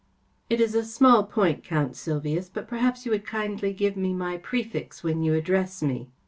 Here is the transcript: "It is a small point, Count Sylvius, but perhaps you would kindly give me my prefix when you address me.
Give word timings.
"It 0.49 0.59
is 0.59 0.73
a 0.73 0.83
small 0.83 1.23
point, 1.25 1.63
Count 1.63 1.95
Sylvius, 1.95 2.49
but 2.49 2.67
perhaps 2.67 3.05
you 3.05 3.11
would 3.11 3.23
kindly 3.23 3.71
give 3.71 3.95
me 3.95 4.15
my 4.15 4.35
prefix 4.37 5.03
when 5.03 5.21
you 5.21 5.35
address 5.35 5.83
me. 5.83 6.09